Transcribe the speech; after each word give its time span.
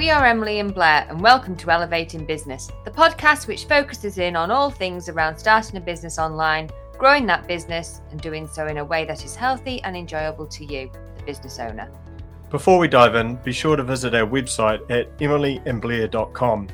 We 0.00 0.08
are 0.08 0.24
Emily 0.24 0.60
and 0.60 0.72
Blair, 0.72 1.06
and 1.10 1.20
welcome 1.20 1.54
to 1.56 1.70
Elevating 1.70 2.24
Business, 2.24 2.70
the 2.86 2.90
podcast 2.90 3.46
which 3.46 3.66
focuses 3.66 4.16
in 4.16 4.34
on 4.34 4.50
all 4.50 4.70
things 4.70 5.10
around 5.10 5.36
starting 5.36 5.76
a 5.76 5.80
business 5.82 6.18
online, 6.18 6.70
growing 6.96 7.26
that 7.26 7.46
business, 7.46 8.00
and 8.10 8.18
doing 8.18 8.46
so 8.46 8.66
in 8.66 8.78
a 8.78 8.84
way 8.84 9.04
that 9.04 9.26
is 9.26 9.36
healthy 9.36 9.82
and 9.82 9.94
enjoyable 9.94 10.46
to 10.46 10.64
you, 10.64 10.90
the 11.18 11.22
business 11.24 11.58
owner. 11.58 11.92
Before 12.48 12.78
we 12.78 12.88
dive 12.88 13.14
in, 13.14 13.36
be 13.44 13.52
sure 13.52 13.76
to 13.76 13.82
visit 13.82 14.14
our 14.14 14.26
website 14.26 14.90
at 14.90 15.14
emilyandblair.com, 15.18 16.68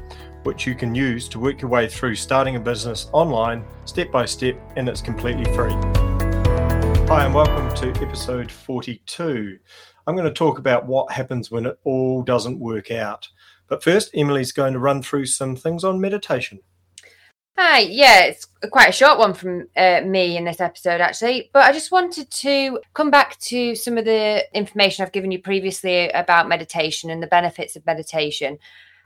which 0.45 0.65
you 0.65 0.77
can 0.77 0.95
use 0.95 1.29
to 1.31 1.41
work 1.41 1.61
your 1.61 1.69
way 1.69 1.89
through 1.89 2.15
starting 2.15 2.55
a 2.55 2.61
business 2.61 3.11
online 3.11 3.65
step 3.87 4.13
by 4.13 4.25
step, 4.25 4.57
and 4.77 4.89
it's 4.89 5.01
completely 5.01 5.53
free. 5.53 5.75
Hi, 7.09 7.25
and 7.25 7.33
welcome 7.33 7.73
to 7.77 8.05
episode 8.05 8.51
42. 8.51 9.61
I'm 10.09 10.17
going 10.17 10.27
to 10.27 10.35
talk 10.35 10.59
about 10.59 10.87
what 10.87 11.13
happens 11.13 11.53
when 11.53 11.65
it 11.65 11.79
all 11.85 12.25
doesn't 12.25 12.59
work 12.59 12.91
out. 12.91 13.29
But 13.69 13.85
first, 13.85 14.11
Emily's 14.13 14.51
going 14.51 14.73
to 14.73 14.81
run 14.81 15.03
through 15.03 15.27
some 15.27 15.55
things 15.55 15.85
on 15.85 16.01
meditation. 16.01 16.59
Hi, 17.57 17.79
yeah, 17.79 18.25
it's 18.25 18.47
quite 18.73 18.89
a 18.89 18.93
short 18.93 19.21
one 19.21 19.35
from 19.35 19.69
uh, 19.77 20.01
me 20.05 20.37
in 20.37 20.47
this 20.47 20.61
episode, 20.61 21.01
actually. 21.01 21.49
But 21.53 21.63
I 21.63 21.73
just 21.73 21.93
wanted 21.93 22.29
to 22.29 22.81
come 22.93 23.13
back 23.13 23.39
to 23.39 23.77
some 23.77 23.99
of 23.99 24.05
the 24.05 24.45
information 24.53 25.05
I've 25.05 25.13
given 25.13 25.31
you 25.31 25.41
previously 25.41 26.11
about 26.11 26.49
meditation 26.49 27.11
and 27.11 27.23
the 27.23 27.29
benefits 27.29 27.77
of 27.77 27.87
meditation, 27.87 28.59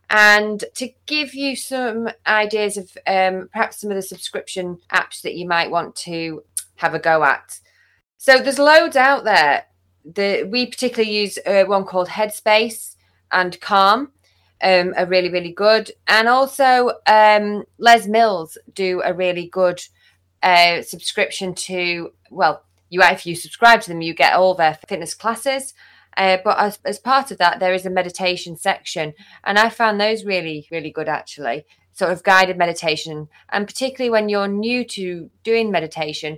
and 0.08 0.64
to 0.76 0.88
give 1.04 1.34
you 1.34 1.54
some 1.54 2.08
ideas 2.26 2.78
of 2.78 2.90
um, 3.06 3.50
perhaps 3.52 3.78
some 3.78 3.90
of 3.90 3.96
the 3.96 4.02
subscription 4.02 4.78
apps 4.90 5.20
that 5.20 5.34
you 5.34 5.46
might 5.46 5.70
want 5.70 5.94
to 5.96 6.42
have 6.76 6.94
a 6.94 6.98
go 6.98 7.22
at. 7.24 7.60
So 8.22 8.38
there's 8.38 8.58
loads 8.58 8.96
out 8.96 9.24
there 9.24 9.64
the 10.04 10.42
we 10.42 10.66
particularly 10.66 11.10
use 11.10 11.38
uh, 11.46 11.64
one 11.64 11.84
called 11.84 12.08
Headspace 12.08 12.96
and 13.32 13.58
Calm. 13.62 14.12
Um, 14.62 14.92
are 14.94 15.06
really 15.06 15.30
really 15.30 15.52
good, 15.52 15.90
and 16.06 16.28
also 16.28 16.90
um, 17.06 17.64
Les 17.78 18.06
Mills 18.06 18.58
do 18.74 19.00
a 19.02 19.14
really 19.14 19.46
good 19.46 19.80
uh, 20.42 20.82
subscription 20.82 21.54
to. 21.54 22.12
Well, 22.30 22.62
you 22.90 23.00
if 23.02 23.24
you 23.24 23.34
subscribe 23.34 23.80
to 23.80 23.88
them, 23.88 24.02
you 24.02 24.12
get 24.12 24.34
all 24.34 24.54
their 24.54 24.78
fitness 24.86 25.14
classes. 25.14 25.72
Uh, 26.14 26.36
but 26.44 26.58
as, 26.58 26.78
as 26.84 26.98
part 26.98 27.30
of 27.30 27.38
that, 27.38 27.58
there 27.58 27.72
is 27.72 27.86
a 27.86 27.90
meditation 27.90 28.54
section, 28.54 29.14
and 29.44 29.58
I 29.58 29.70
found 29.70 29.98
those 29.98 30.26
really 30.26 30.68
really 30.70 30.90
good 30.90 31.08
actually. 31.08 31.64
Sort 31.92 32.12
of 32.12 32.22
guided 32.22 32.58
meditation, 32.58 33.28
and 33.48 33.66
particularly 33.66 34.10
when 34.10 34.28
you're 34.28 34.46
new 34.46 34.84
to 34.84 35.30
doing 35.42 35.70
meditation, 35.70 36.36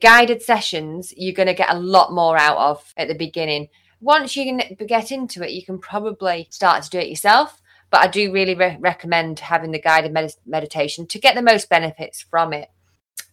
guided 0.00 0.42
sessions 0.42 1.12
you're 1.16 1.34
going 1.34 1.46
to 1.46 1.54
get 1.54 1.72
a 1.72 1.78
lot 1.78 2.12
more 2.12 2.36
out 2.36 2.56
of 2.56 2.92
at 2.96 3.08
the 3.08 3.14
beginning. 3.14 3.68
Once 4.00 4.36
you 4.36 4.44
can 4.44 4.76
get 4.86 5.12
into 5.12 5.42
it 5.44 5.52
you 5.52 5.64
can 5.64 5.78
probably 5.78 6.46
start 6.50 6.82
to 6.82 6.90
do 6.90 6.98
it 6.98 7.08
yourself 7.08 7.60
but 7.90 8.00
i 8.00 8.06
do 8.06 8.32
really 8.32 8.54
re- 8.54 8.76
recommend 8.80 9.38
having 9.38 9.70
the 9.70 9.80
guided 9.80 10.12
med- 10.12 10.34
meditation 10.46 11.06
to 11.06 11.18
get 11.18 11.34
the 11.34 11.42
most 11.42 11.68
benefits 11.68 12.22
from 12.22 12.52
it. 12.52 12.68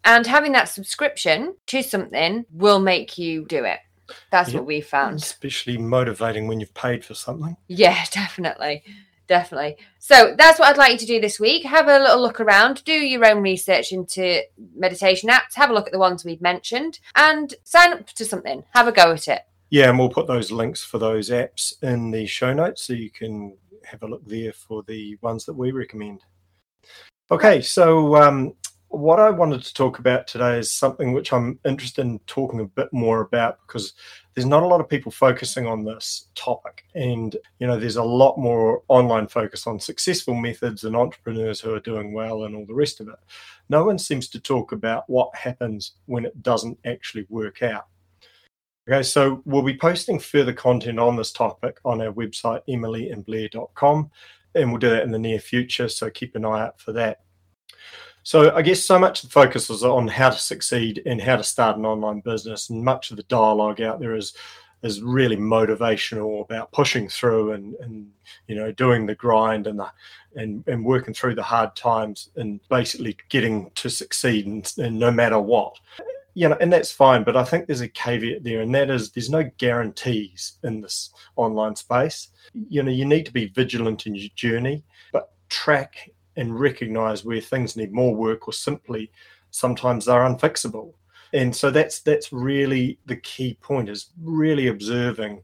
And 0.04 0.26
having 0.26 0.52
that 0.54 0.70
subscription 0.70 1.56
to 1.68 1.84
something 1.84 2.46
will 2.52 2.80
make 2.80 3.18
you 3.18 3.46
do 3.46 3.64
it. 3.66 3.80
That's 4.32 4.52
what 4.54 4.66
we 4.66 4.82
found. 4.82 5.20
especially 5.20 5.78
motivating 5.78 6.48
when 6.48 6.60
you've 6.60 6.74
paid 6.74 7.06
for 7.06 7.14
something. 7.14 7.56
Yeah 7.68 8.04
definitely 8.12 8.84
definitely. 9.32 9.78
So 9.98 10.36
that's 10.38 10.60
what 10.60 10.68
I'd 10.68 10.78
like 10.78 10.92
you 10.92 10.98
to 10.98 11.06
do 11.06 11.22
this 11.22 11.40
week. 11.40 11.64
Have 11.64 11.88
a 11.88 12.00
little 12.00 12.22
look 12.22 12.42
around, 12.42 12.84
do 12.84 12.92
your 12.92 13.26
own 13.26 13.42
research 13.42 13.94
into 13.94 14.42
meditation 14.76 15.30
apps, 15.30 15.56
have 15.56 15.70
a 15.70 15.74
look 15.74 15.88
at 15.88 15.94
the 15.94 16.00
ones 16.00 16.26
we've 16.26 16.42
mentioned, 16.42 17.00
and 17.16 17.54
sign 17.64 17.94
up 17.94 18.08
to 18.08 18.26
something. 18.26 18.66
Have 18.72 18.90
a 18.90 18.92
go 18.92 19.14
at 19.14 19.30
it. 19.30 19.44
Yeah, 19.70 19.88
and 19.88 19.98
we'll 19.98 20.10
put 20.10 20.28
those 20.28 20.52
links 20.52 20.84
for 20.84 20.98
those 20.98 21.30
apps 21.30 21.82
in 21.82 22.12
the 22.12 22.26
show 22.26 22.52
notes 22.52 22.84
so 22.84 22.92
you 22.92 23.10
can 23.10 23.56
have 23.86 24.04
a 24.04 24.08
look 24.08 24.28
there 24.28 24.52
for 24.52 24.84
the 24.84 25.16
ones 25.22 25.46
that 25.46 25.54
we 25.54 25.72
recommend. 25.72 26.26
Okay, 27.32 27.62
so 27.62 28.18
um, 28.18 28.54
what 28.92 29.20
I 29.20 29.30
wanted 29.30 29.64
to 29.64 29.74
talk 29.74 30.00
about 30.00 30.28
today 30.28 30.60
is 30.60 30.72
something 30.72 31.14
which 31.14 31.32
I'm 31.32 31.60
interested 31.66 32.02
in 32.02 32.20
talking 32.28 32.60
a 32.60 32.66
bit 32.66 32.92
more 32.92 33.22
about 33.22 33.60
because 33.66 33.94
there's 34.34 34.46
not 34.46 34.64
a 34.64 34.68
lot 34.68 34.82
of 34.82 34.90
people 34.90 35.12
focusing 35.12 35.66
on 35.66 35.84
this 35.84 36.28
topic. 36.36 36.84
And, 36.94 37.36
you 37.60 37.68
know, 37.68 37.80
there's 37.80 37.96
a 37.96 38.04
lot 38.04 38.38
more 38.38 38.84
online 38.90 39.28
focus 39.28 39.66
on 39.66 39.80
successful 39.80 40.36
methods 40.36 40.84
and 40.84 40.96
entrepreneurs 40.96 41.62
who 41.62 41.74
are 41.74 41.80
doing 41.80 42.14
well 42.14 42.44
and 42.44 42.56
all 42.56 42.66
the 42.66 42.74
rest 42.74 43.00
of 43.00 43.08
it. 43.08 43.16
No 43.70 43.86
one 43.86 43.98
seems 43.98 44.28
to 44.30 44.40
talk 44.40 44.72
about 44.72 45.10
what 45.10 45.34
happens 45.36 45.94
when 46.06 46.26
it 46.26 46.44
doesn't 46.44 46.78
actually 46.86 47.26
work 47.30 47.64
out. 47.64 47.88
Okay, 48.90 49.04
so 49.04 49.42
we'll 49.46 49.62
be 49.62 49.78
posting 49.78 50.20
further 50.20 50.54
content 50.54 51.00
on 51.00 51.16
this 51.16 51.32
topic 51.32 51.80
on 51.86 52.02
our 52.02 52.12
website, 52.12 52.62
emilyandblair.com, 52.68 54.12
and 54.56 54.70
we'll 54.70 54.80
do 54.80 54.90
that 54.90 55.04
in 55.04 55.12
the 55.12 55.20
near 55.20 55.40
future. 55.40 55.88
So 55.88 56.10
keep 56.10 56.36
an 56.36 56.46
eye 56.46 56.64
out 56.64 56.80
for 56.80 56.92
that. 56.94 57.22
So 58.24 58.54
I 58.56 58.62
guess 58.62 58.84
so 58.84 59.00
much 59.00 59.24
of 59.24 59.30
the 59.30 59.34
focus 59.34 59.70
is 59.70 59.84
on 59.84 60.08
how 60.08 60.30
to 60.30 60.38
succeed 60.38 61.02
and 61.06 61.22
how 61.22 61.38
to 61.38 61.44
start 61.44 61.78
an 61.78 61.86
online 61.86 62.20
business, 62.20 62.70
and 62.70 62.84
much 62.84 63.12
of 63.12 63.18
the 63.18 63.24
dialogue 63.24 63.82
out 63.82 64.00
there 64.00 64.16
is 64.16 64.34
is 64.84 65.02
really 65.02 65.38
motivational 65.38 66.44
about 66.44 66.72
pushing 66.72 67.08
through 67.08 67.54
and 67.54 67.76
and 67.76 68.12
you 68.48 68.56
know 68.56 68.72
doing 68.72 69.06
the 69.06 69.16
grind 69.16 69.68
and 69.68 69.80
the 69.80 69.92
and 70.36 70.64
and 70.68 70.84
working 70.84 71.14
through 71.14 71.36
the 71.36 71.44
hard 71.44 71.76
times 71.76 72.30
and 72.36 72.60
basically 72.70 73.16
getting 73.30 73.70
to 73.76 73.90
succeed 73.90 74.46
and, 74.46 74.72
and 74.78 74.98
no 74.98 75.12
matter 75.12 75.40
what. 75.40 75.76
You 76.34 76.48
know 76.48 76.58
and 76.62 76.72
that's 76.72 76.94
fine 76.94 77.26
but 77.26 77.36
i 77.36 77.44
think 77.44 77.68
there's 77.68 77.82
a 77.82 77.90
caveat 77.90 78.46
there 78.46 78.62
and 78.62 78.74
that 78.74 78.90
is 78.90 79.12
there's 79.12 79.30
no 79.30 79.52
guarantees 79.58 80.60
in 80.64 80.80
this 80.80 81.10
online 81.36 81.76
space. 81.76 82.30
You 82.54 82.84
know 82.84 82.92
you 82.92 83.04
need 83.04 83.26
to 83.26 83.34
be 83.34 83.48
vigilant 83.48 84.08
in 84.08 84.16
your 84.16 84.30
journey 84.36 84.86
but 85.12 85.34
track 85.50 86.10
and 86.42 86.60
recognize 86.60 87.24
where 87.24 87.40
things 87.40 87.78
need 87.78 87.94
more 87.94 88.16
work 88.16 88.48
or 88.48 88.52
simply 88.52 89.12
sometimes 89.52 90.06
they're 90.06 90.28
unfixable. 90.28 90.92
And 91.34 91.56
so 91.56 91.70
that's 91.70 92.00
that's 92.00 92.34
really 92.34 92.98
the 93.06 93.16
key 93.18 93.60
point 93.62 93.90
is 93.90 94.10
really 94.22 94.68
observing 94.68 95.44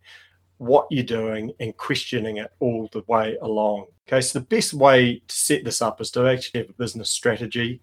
what 0.57 0.87
you're 0.89 1.03
doing 1.03 1.53
and 1.59 1.77
questioning 1.77 2.37
it 2.37 2.51
all 2.59 2.89
the 2.91 3.03
way 3.05 3.37
along. 3.43 3.85
Okay 4.07 4.21
so 4.21 4.39
the 4.39 4.45
best 4.45 4.73
way 4.73 5.21
to 5.27 5.35
set 5.35 5.63
this 5.63 5.83
up 5.83 6.01
is 6.01 6.09
to 6.11 6.27
actually 6.27 6.61
have 6.61 6.69
a 6.71 6.73
business 6.73 7.11
strategy 7.11 7.79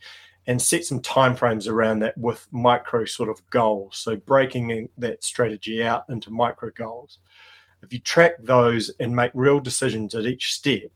and 0.49 0.61
set 0.61 0.85
some 0.85 1.01
timeframes 1.01 1.69
around 1.69 2.01
that 2.01 2.19
with 2.19 2.49
micro 2.51 3.05
sort 3.05 3.29
of 3.31 3.49
goals. 3.49 3.97
So 3.97 4.17
breaking 4.17 4.89
that 4.99 5.23
strategy 5.23 5.85
out 5.85 6.05
into 6.09 6.33
micro 6.33 6.71
goals. 6.75 7.19
If 7.81 7.93
you 7.93 8.01
track 8.01 8.33
those 8.41 8.91
and 8.99 9.15
make 9.15 9.31
real 9.35 9.61
decisions 9.61 10.17
at 10.17 10.27
each 10.27 10.53
step 10.53 10.91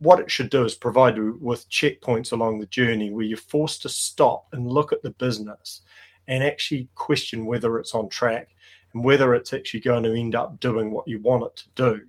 what 0.00 0.20
it 0.20 0.30
should 0.30 0.50
do 0.50 0.64
is 0.64 0.74
provide 0.74 1.16
you 1.16 1.38
with 1.40 1.68
checkpoints 1.70 2.32
along 2.32 2.58
the 2.58 2.66
journey 2.66 3.10
where 3.10 3.24
you're 3.24 3.36
forced 3.36 3.82
to 3.82 3.88
stop 3.88 4.46
and 4.52 4.66
look 4.66 4.92
at 4.92 5.02
the 5.02 5.10
business 5.10 5.82
and 6.28 6.44
actually 6.44 6.88
question 6.94 7.46
whether 7.46 7.78
it's 7.78 7.94
on 7.94 8.08
track 8.08 8.54
and 8.92 9.04
whether 9.04 9.34
it's 9.34 9.52
actually 9.52 9.80
going 9.80 10.02
to 10.02 10.14
end 10.14 10.34
up 10.34 10.60
doing 10.60 10.90
what 10.90 11.08
you 11.08 11.20
want 11.20 11.44
it 11.44 11.56
to 11.56 11.68
do. 11.74 12.00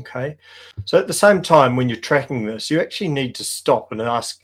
Okay. 0.00 0.36
So 0.84 0.98
at 0.98 1.06
the 1.06 1.14
same 1.14 1.40
time, 1.40 1.76
when 1.76 1.88
you're 1.88 1.98
tracking 1.98 2.44
this, 2.44 2.70
you 2.70 2.80
actually 2.80 3.08
need 3.08 3.34
to 3.36 3.44
stop 3.44 3.92
and 3.92 4.02
ask, 4.02 4.42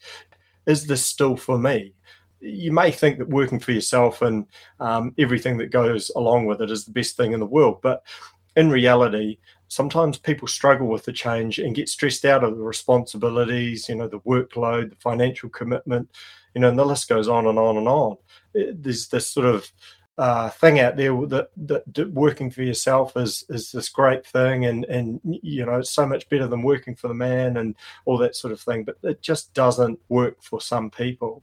is 0.67 0.87
this 0.87 1.05
still 1.05 1.37
for 1.37 1.59
me? 1.59 1.93
You 2.41 2.73
may 2.73 2.91
think 2.91 3.19
that 3.19 3.29
working 3.29 3.61
for 3.61 3.73
yourself 3.73 4.23
and 4.23 4.47
um, 4.81 5.15
everything 5.19 5.59
that 5.59 5.71
goes 5.71 6.11
along 6.17 6.47
with 6.47 6.63
it 6.63 6.71
is 6.71 6.85
the 6.85 6.93
best 6.93 7.17
thing 7.17 7.33
in 7.33 7.41
the 7.41 7.47
world, 7.47 7.81
but 7.83 8.03
in 8.57 8.71
reality, 8.71 9.39
sometimes 9.73 10.19
people 10.19 10.47
struggle 10.47 10.87
with 10.87 11.05
the 11.05 11.13
change 11.13 11.59
and 11.59 11.75
get 11.75 11.89
stressed 11.89 12.27
out 12.27 12.45
of 12.45 12.59
the 12.59 12.63
responsibilities, 12.63 13.89
you 13.89 13.95
know, 13.95 14.07
the 14.07 14.21
workload, 14.21 14.91
the 14.91 14.97
financial 14.97 15.49
commitment, 15.49 16.11
you 16.55 16.61
know, 16.61 16.69
and 16.69 16.79
the 16.79 16.85
list 16.85 17.09
goes 17.09 17.27
on 17.27 17.47
and 17.47 17.59
on 17.59 17.79
and 17.79 17.89
on. 17.89 18.17
There's 18.53 19.09
this 19.09 19.27
sort 19.27 19.47
of 19.47 19.73
uh, 20.19 20.51
thing 20.51 20.79
out 20.81 20.99
there 20.99 21.15
that, 21.27 21.49
that, 21.57 21.95
that 21.95 22.13
working 22.13 22.51
for 22.51 22.63
yourself 22.63 23.17
is 23.17 23.47
is 23.49 23.73
this 23.73 23.89
great 23.89 24.27
thing, 24.27 24.67
and 24.67 24.85
and 24.85 25.21
you 25.25 25.65
know, 25.65 25.79
it's 25.79 25.91
so 25.91 26.07
much 26.07 26.29
better 26.29 26.47
than 26.47 26.63
working 26.63 26.95
for 26.95 27.09
the 27.09 27.15
man 27.15 27.57
and 27.57 27.75
all 28.05 28.19
that 28.19 28.37
sort 28.37 28.53
of 28.53 28.61
thing. 28.61 28.85
But 28.85 28.99
it 29.03 29.23
just 29.23 29.55
doesn't 29.55 29.99
work 30.11 30.43
for 30.43 30.61
some 30.61 30.91
people 30.91 31.43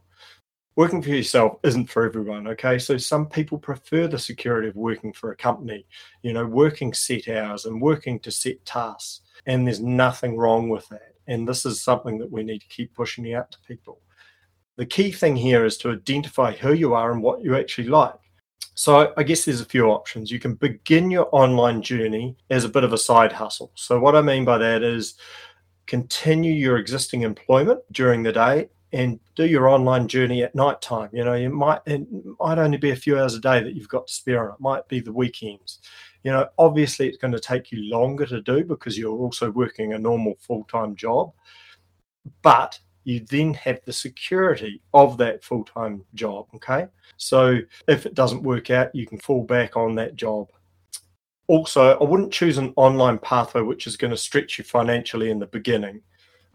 working 0.79 1.01
for 1.01 1.09
yourself 1.09 1.57
isn't 1.63 1.89
for 1.89 2.05
everyone 2.05 2.47
okay 2.47 2.79
so 2.79 2.95
some 2.95 3.25
people 3.27 3.57
prefer 3.57 4.07
the 4.07 4.17
security 4.17 4.69
of 4.69 4.75
working 4.77 5.11
for 5.11 5.33
a 5.33 5.35
company 5.35 5.85
you 6.21 6.31
know 6.31 6.45
working 6.45 6.93
set 6.93 7.27
hours 7.27 7.65
and 7.65 7.81
working 7.81 8.17
to 8.17 8.31
set 8.31 8.63
tasks 8.63 9.19
and 9.45 9.67
there's 9.67 9.81
nothing 9.81 10.37
wrong 10.37 10.69
with 10.69 10.87
that 10.87 11.15
and 11.27 11.45
this 11.45 11.65
is 11.65 11.81
something 11.81 12.17
that 12.17 12.31
we 12.31 12.43
need 12.43 12.61
to 12.61 12.67
keep 12.69 12.95
pushing 12.95 13.33
out 13.33 13.51
to 13.51 13.57
people 13.67 13.99
the 14.77 14.85
key 14.85 15.11
thing 15.11 15.35
here 15.35 15.65
is 15.65 15.75
to 15.75 15.91
identify 15.91 16.53
who 16.53 16.71
you 16.71 16.93
are 16.93 17.11
and 17.11 17.21
what 17.21 17.43
you 17.43 17.57
actually 17.57 17.89
like 17.89 18.15
so 18.73 19.11
I 19.17 19.23
guess 19.23 19.43
there's 19.43 19.59
a 19.59 19.65
few 19.65 19.87
options. 19.87 20.31
You 20.31 20.39
can 20.39 20.53
begin 20.53 21.11
your 21.11 21.27
online 21.33 21.81
journey 21.81 22.37
as 22.49 22.63
a 22.63 22.69
bit 22.69 22.85
of 22.85 22.93
a 22.93 22.97
side 22.97 23.33
hustle. 23.33 23.73
So 23.75 23.99
what 23.99 24.15
I 24.15 24.21
mean 24.21 24.45
by 24.45 24.57
that 24.57 24.83
is 24.83 25.15
continue 25.85 26.53
your 26.53 26.77
existing 26.77 27.23
employment 27.23 27.81
during 27.91 28.23
the 28.23 28.31
day 28.31 28.69
and 28.91 29.19
do 29.35 29.45
your 29.45 29.69
online 29.69 30.07
journey 30.07 30.43
at 30.43 30.55
night 30.55 30.81
time. 30.81 31.09
You 31.13 31.23
know, 31.23 31.33
you 31.33 31.49
might 31.49 31.81
it 31.85 32.07
might 32.39 32.57
only 32.57 32.77
be 32.77 32.91
a 32.91 32.95
few 32.95 33.19
hours 33.19 33.35
a 33.35 33.39
day 33.39 33.61
that 33.61 33.75
you've 33.75 33.89
got 33.89 34.07
to 34.07 34.13
spare 34.13 34.47
on 34.47 34.55
it. 34.55 34.59
Might 34.59 34.87
be 34.87 34.99
the 34.99 35.13
weekends, 35.13 35.79
You 36.23 36.31
know, 36.31 36.47
obviously, 36.57 37.07
it's 37.07 37.17
going 37.17 37.33
to 37.33 37.39
take 37.39 37.71
you 37.71 37.89
longer 37.89 38.25
to 38.27 38.41
do 38.41 38.63
because 38.63 38.97
you're 38.97 39.17
also 39.17 39.51
working 39.51 39.93
a 39.93 39.99
normal 39.99 40.35
full 40.39 40.63
time 40.65 40.95
job, 40.95 41.31
but 42.41 42.79
you 43.03 43.21
then 43.29 43.53
have 43.53 43.79
the 43.85 43.93
security 43.93 44.81
of 44.93 45.17
that 45.17 45.43
full 45.43 45.63
time 45.63 46.03
job. 46.15 46.47
Okay. 46.55 46.87
So 47.17 47.59
if 47.87 48.05
it 48.05 48.13
doesn't 48.13 48.43
work 48.43 48.69
out, 48.69 48.93
you 48.93 49.05
can 49.05 49.19
fall 49.19 49.43
back 49.43 49.77
on 49.77 49.95
that 49.95 50.15
job. 50.15 50.47
Also, 51.47 51.97
I 51.99 52.03
wouldn't 52.03 52.31
choose 52.31 52.59
an 52.59 52.73
online 52.75 53.17
pathway 53.17 53.61
which 53.61 53.87
is 53.87 53.97
going 53.97 54.11
to 54.11 54.17
stretch 54.17 54.59
you 54.59 54.63
financially 54.63 55.31
in 55.31 55.39
the 55.39 55.47
beginning. 55.47 56.01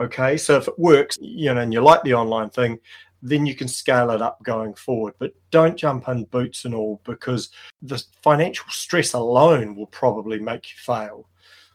Okay. 0.00 0.36
So 0.36 0.56
if 0.56 0.68
it 0.68 0.78
works, 0.78 1.18
you 1.20 1.52
know, 1.54 1.60
and 1.60 1.72
you 1.72 1.80
like 1.80 2.02
the 2.02 2.14
online 2.14 2.50
thing, 2.50 2.78
then 3.22 3.46
you 3.46 3.54
can 3.54 3.68
scale 3.68 4.10
it 4.10 4.20
up 4.20 4.42
going 4.42 4.74
forward. 4.74 5.14
But 5.18 5.32
don't 5.50 5.76
jump 5.76 6.08
in 6.08 6.24
boots 6.24 6.64
and 6.64 6.74
all 6.74 7.00
because 7.04 7.50
the 7.80 8.02
financial 8.22 8.66
stress 8.68 9.14
alone 9.14 9.74
will 9.74 9.86
probably 9.86 10.38
make 10.38 10.70
you 10.70 10.76
fail. 10.76 11.28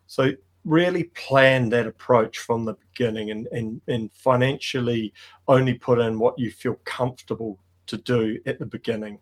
So 0.05 0.31
really 0.65 1.05
plan 1.05 1.69
that 1.69 1.87
approach 1.87 2.39
from 2.39 2.65
the 2.65 2.75
beginning 2.75 3.31
and, 3.31 3.47
and, 3.47 3.81
and 3.87 4.11
financially 4.11 5.13
only 5.47 5.73
put 5.73 5.99
in 5.99 6.19
what 6.19 6.37
you 6.37 6.51
feel 6.51 6.75
comfortable 6.83 7.57
to 7.87 7.97
do 7.97 8.37
at 8.45 8.59
the 8.59 8.65
beginning 8.65 9.19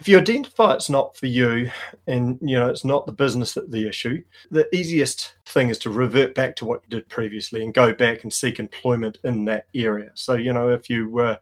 if 0.00 0.08
you 0.08 0.18
identify 0.18 0.74
it's 0.74 0.88
not 0.88 1.16
for 1.16 1.26
you 1.26 1.70
and 2.06 2.38
you 2.40 2.58
know 2.58 2.68
it's 2.68 2.84
not 2.84 3.06
the 3.06 3.12
business 3.12 3.54
that 3.54 3.70
the 3.70 3.88
issue 3.88 4.22
the 4.50 4.74
easiest 4.74 5.34
thing 5.46 5.68
is 5.68 5.78
to 5.78 5.90
revert 5.90 6.34
back 6.34 6.54
to 6.56 6.64
what 6.64 6.82
you 6.84 6.98
did 6.98 7.08
previously 7.08 7.62
and 7.62 7.74
go 7.74 7.92
back 7.92 8.22
and 8.22 8.32
seek 8.32 8.60
employment 8.60 9.18
in 9.24 9.44
that 9.44 9.66
area. 9.74 10.10
So 10.14 10.34
you 10.34 10.52
know 10.52 10.70
if 10.70 10.88
you 10.88 11.08
were 11.08 11.38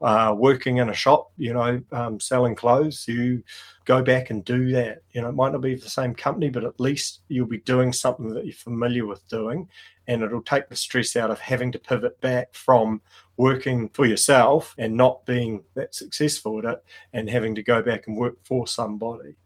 uh, 0.00 0.34
working 0.36 0.78
in 0.78 0.88
a 0.88 0.94
shop 0.94 1.30
you 1.36 1.52
know 1.52 1.80
um, 1.92 2.18
selling 2.18 2.56
clothes 2.56 3.06
you 3.06 3.42
go 3.84 4.02
back 4.02 4.30
and 4.30 4.44
do 4.44 4.72
that. 4.72 5.02
You 5.12 5.22
know 5.22 5.28
it 5.28 5.36
might 5.36 5.52
not 5.52 5.60
be 5.60 5.76
the 5.76 5.88
same 5.88 6.14
company 6.14 6.50
but 6.50 6.64
at 6.64 6.80
least 6.80 7.20
you'll 7.28 7.46
be 7.46 7.58
doing 7.58 7.92
something 7.92 8.28
that 8.30 8.44
you're 8.44 8.54
familiar 8.54 9.06
with 9.06 9.26
doing 9.28 9.68
and 10.08 10.22
it'll 10.22 10.42
take 10.42 10.68
the 10.68 10.76
stress 10.76 11.14
out 11.14 11.30
of 11.30 11.38
having 11.38 11.70
to 11.70 11.78
pivot 11.78 12.20
back 12.20 12.52
from 12.52 13.00
working 13.36 13.88
for 13.90 14.06
yourself 14.06 14.74
and 14.78 14.96
not 14.96 15.24
being 15.26 15.62
that 15.74 15.94
successful 15.94 16.58
at 16.58 16.64
it 16.64 16.84
and 17.12 17.28
having 17.28 17.54
to 17.54 17.62
go 17.62 17.82
back 17.82 18.06
and 18.06 18.16
work 18.16 18.36
for 18.44 18.66
somebody. 18.66 19.36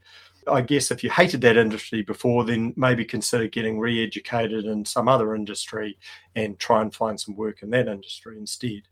I 0.48 0.60
guess 0.60 0.90
if 0.90 1.02
you 1.02 1.10
hated 1.10 1.40
that 1.40 1.56
industry 1.56 2.02
before, 2.02 2.44
then 2.44 2.72
maybe 2.76 3.04
consider 3.04 3.48
getting 3.48 3.78
re 3.78 4.04
educated 4.04 4.64
in 4.64 4.84
some 4.84 5.08
other 5.08 5.34
industry 5.34 5.98
and 6.36 6.58
try 6.58 6.82
and 6.82 6.94
find 6.94 7.18
some 7.18 7.36
work 7.36 7.62
in 7.62 7.70
that 7.70 7.88
industry 7.88 8.38
instead. 8.38 8.82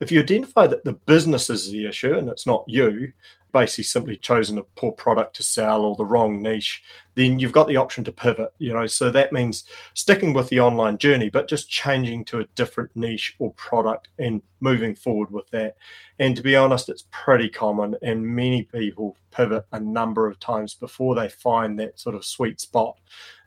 If 0.00 0.12
you 0.12 0.20
identify 0.20 0.68
that 0.68 0.84
the 0.84 0.92
business 0.92 1.50
is 1.50 1.70
the 1.72 1.86
issue 1.86 2.16
and 2.16 2.28
it's 2.28 2.46
not 2.46 2.64
you, 2.68 3.12
basically 3.58 3.84
simply 3.84 4.16
chosen 4.16 4.56
a 4.58 4.62
poor 4.62 4.92
product 4.92 5.34
to 5.34 5.42
sell 5.42 5.82
or 5.82 5.96
the 5.96 6.04
wrong 6.04 6.40
niche, 6.40 6.80
then 7.16 7.40
you've 7.40 7.52
got 7.52 7.66
the 7.66 7.76
option 7.76 8.04
to 8.04 8.12
pivot. 8.12 8.52
You 8.58 8.72
know, 8.72 8.86
so 8.86 9.10
that 9.10 9.32
means 9.32 9.64
sticking 9.94 10.32
with 10.32 10.48
the 10.48 10.60
online 10.60 10.96
journey, 10.98 11.28
but 11.28 11.48
just 11.48 11.68
changing 11.68 12.24
to 12.26 12.38
a 12.38 12.44
different 12.54 12.94
niche 12.94 13.34
or 13.40 13.52
product 13.54 14.08
and 14.18 14.42
moving 14.60 14.94
forward 14.94 15.32
with 15.32 15.50
that. 15.50 15.76
And 16.20 16.36
to 16.36 16.42
be 16.42 16.54
honest, 16.54 16.88
it's 16.88 17.04
pretty 17.10 17.48
common, 17.48 17.96
and 18.02 18.24
many 18.24 18.62
people 18.62 19.16
pivot 19.32 19.64
a 19.72 19.80
number 19.80 20.28
of 20.28 20.38
times 20.38 20.74
before 20.74 21.14
they 21.14 21.28
find 21.28 21.78
that 21.78 21.98
sort 21.98 22.14
of 22.14 22.24
sweet 22.24 22.60
spot 22.60 22.96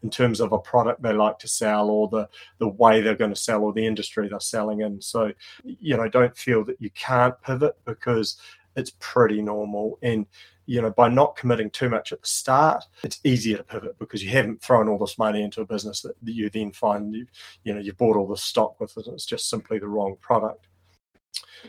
in 0.04 0.10
terms 0.10 0.40
of 0.40 0.52
a 0.52 0.58
product 0.58 1.02
they 1.02 1.14
like 1.14 1.38
to 1.40 1.48
sell 1.48 1.90
or 1.90 2.08
the 2.08 2.28
the 2.60 2.68
way 2.68 3.02
they're 3.02 3.16
going 3.16 3.34
to 3.34 3.40
sell 3.40 3.64
or 3.64 3.74
the 3.74 3.86
industry 3.86 4.28
they're 4.28 4.40
selling 4.40 4.82
in. 4.82 5.02
So, 5.02 5.32
you 5.64 5.96
know, 5.96 6.10
don't 6.10 6.36
feel 6.36 6.64
that 6.66 6.82
you 6.82 6.90
can't 6.92 7.40
pivot 7.42 7.78
because 7.86 8.38
it's 8.76 8.94
pretty 9.00 9.42
normal. 9.42 10.00
And 10.02 10.26
you 10.66 10.82
know, 10.82 10.92
by 10.92 11.10
not 11.10 11.36
committing 11.36 11.70
too 11.70 11.90
much 11.90 12.14
at 12.14 12.22
the 12.22 12.28
start, 12.28 12.86
it's 13.04 13.20
easier 13.24 13.58
to 13.58 13.64
pivot 13.64 14.00
because 14.00 14.24
you 14.24 14.30
haven't 14.30 14.62
thrown 14.62 14.88
all 14.88 14.98
this 14.98 15.18
money 15.18 15.42
into 15.42 15.62
a 15.62 15.66
business 15.66 16.02
that 16.02 16.16
you 16.24 16.50
then 16.50 16.72
find 16.72 17.14
you, 17.14 17.26
you 17.64 17.74
know, 17.74 17.80
you 17.80 17.94
bought 17.94 18.16
all 18.16 18.28
the 18.28 18.38
stock 18.38 18.80
with 18.80 18.96
it. 18.98 19.08
It's 19.08 19.26
just 19.26 19.50
simply 19.50 19.80
the 19.80 19.88
wrong 19.88 20.16
product. 20.22 20.68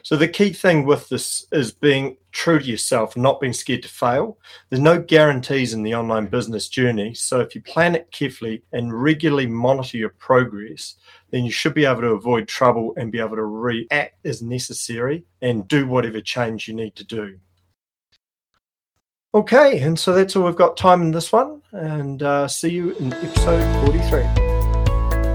So 0.02 0.16
the 0.16 0.28
key 0.28 0.52
thing 0.52 0.84
with 0.84 1.08
this 1.08 1.46
is 1.52 1.72
being 1.72 2.16
true 2.32 2.58
to 2.58 2.64
yourself, 2.64 3.16
not 3.16 3.40
being 3.40 3.52
scared 3.52 3.82
to 3.82 3.88
fail. 3.88 4.38
There's 4.68 4.80
no 4.80 5.00
guarantees 5.00 5.74
in 5.74 5.82
the 5.82 5.94
online 5.94 6.26
business 6.26 6.68
journey. 6.68 7.14
So 7.14 7.40
if 7.40 7.54
you 7.54 7.62
plan 7.62 7.94
it 7.94 8.10
carefully 8.10 8.62
and 8.72 9.02
regularly 9.02 9.46
monitor 9.46 9.98
your 9.98 10.10
progress, 10.10 10.96
then 11.30 11.44
you 11.44 11.50
should 11.50 11.74
be 11.74 11.84
able 11.84 12.00
to 12.00 12.08
avoid 12.08 12.48
trouble 12.48 12.94
and 12.96 13.12
be 13.12 13.20
able 13.20 13.36
to 13.36 13.44
react 13.44 14.24
as 14.24 14.42
necessary 14.42 15.24
and 15.40 15.68
do 15.68 15.86
whatever 15.86 16.20
change 16.20 16.68
you 16.68 16.74
need 16.74 16.96
to 16.96 17.04
do. 17.04 17.38
Okay, 19.34 19.80
and 19.80 19.98
so 19.98 20.12
that's 20.12 20.36
all 20.36 20.44
we've 20.44 20.56
got 20.56 20.76
time 20.76 21.00
in 21.00 21.10
this 21.10 21.32
one, 21.32 21.62
and 21.72 22.22
uh, 22.22 22.46
see 22.46 22.68
you 22.68 22.90
in 22.96 23.14
episode 23.14 23.86
43. 23.86 24.41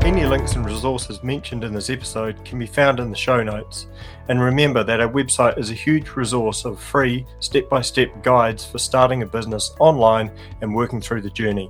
Any 0.07 0.25
links 0.25 0.55
and 0.55 0.65
resources 0.65 1.21
mentioned 1.21 1.65
in 1.65 1.73
this 1.73 1.89
episode 1.89 2.45
can 2.45 2.57
be 2.57 2.65
found 2.65 3.01
in 3.01 3.09
the 3.09 3.15
show 3.17 3.43
notes. 3.43 3.87
And 4.29 4.39
remember 4.39 4.81
that 4.81 5.01
our 5.01 5.09
website 5.09 5.57
is 5.57 5.69
a 5.69 5.73
huge 5.73 6.11
resource 6.11 6.63
of 6.63 6.79
free 6.79 7.25
step 7.41 7.67
by 7.67 7.81
step 7.81 8.23
guides 8.23 8.65
for 8.65 8.79
starting 8.79 9.21
a 9.21 9.25
business 9.25 9.75
online 9.81 10.31
and 10.61 10.73
working 10.73 11.01
through 11.01 11.23
the 11.23 11.29
journey. 11.29 11.69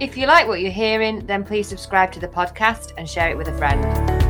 If 0.00 0.16
you 0.16 0.26
like 0.26 0.48
what 0.48 0.62
you're 0.62 0.70
hearing, 0.70 1.26
then 1.26 1.44
please 1.44 1.68
subscribe 1.68 2.12
to 2.12 2.18
the 2.18 2.28
podcast 2.28 2.94
and 2.96 3.06
share 3.06 3.28
it 3.28 3.36
with 3.36 3.48
a 3.48 3.58
friend. 3.58 4.25